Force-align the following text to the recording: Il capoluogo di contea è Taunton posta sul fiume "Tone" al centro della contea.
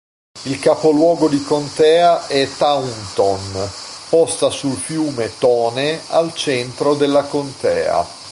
Il 0.45 0.57
capoluogo 0.57 1.29
di 1.29 1.39
contea 1.43 2.25
è 2.25 2.49
Taunton 2.57 3.69
posta 4.09 4.49
sul 4.49 4.75
fiume 4.75 5.29
"Tone" 5.37 6.01
al 6.07 6.33
centro 6.33 6.95
della 6.95 7.21
contea. 7.25 8.03